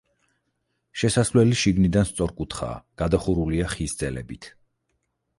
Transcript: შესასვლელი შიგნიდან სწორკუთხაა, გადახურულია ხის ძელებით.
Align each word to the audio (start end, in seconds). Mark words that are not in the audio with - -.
შესასვლელი 1.01 1.57
შიგნიდან 1.63 2.07
სწორკუთხაა, 2.09 2.79
გადახურულია 3.01 3.67
ხის 3.75 3.93
ძელებით. 4.01 4.49